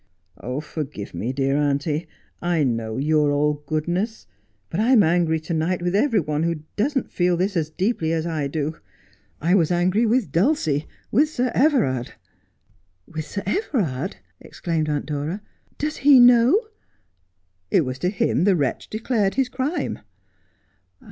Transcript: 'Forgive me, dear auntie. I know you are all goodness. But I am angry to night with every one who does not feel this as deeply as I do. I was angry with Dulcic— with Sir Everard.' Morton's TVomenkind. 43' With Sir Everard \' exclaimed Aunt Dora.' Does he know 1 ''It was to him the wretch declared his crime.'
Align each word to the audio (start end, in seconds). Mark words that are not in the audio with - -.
'Forgive 0.63 1.13
me, 1.13 1.31
dear 1.31 1.55
auntie. 1.57 2.07
I 2.41 2.63
know 2.63 2.97
you 2.97 3.23
are 3.23 3.29
all 3.31 3.61
goodness. 3.67 4.25
But 4.71 4.79
I 4.79 4.93
am 4.93 5.03
angry 5.03 5.39
to 5.41 5.53
night 5.53 5.83
with 5.83 5.93
every 5.95 6.19
one 6.19 6.41
who 6.41 6.63
does 6.75 6.95
not 6.95 7.11
feel 7.11 7.37
this 7.37 7.55
as 7.55 7.69
deeply 7.69 8.11
as 8.11 8.25
I 8.25 8.47
do. 8.47 8.77
I 9.39 9.53
was 9.53 9.69
angry 9.69 10.07
with 10.07 10.31
Dulcic— 10.31 10.87
with 11.11 11.29
Sir 11.29 11.51
Everard.' 11.53 12.15
Morton's 13.05 13.11
TVomenkind. 13.11 13.13
43' 13.13 13.13
With 13.13 13.25
Sir 13.25 13.43
Everard 13.45 14.15
\' 14.27 14.31
exclaimed 14.41 14.89
Aunt 14.89 15.05
Dora.' 15.05 15.41
Does 15.77 15.97
he 15.97 16.19
know 16.19 16.47
1 16.47 16.57
''It 17.69 17.81
was 17.81 17.99
to 17.99 18.09
him 18.09 18.45
the 18.45 18.55
wretch 18.55 18.89
declared 18.89 19.35
his 19.35 19.49
crime.' 19.49 19.99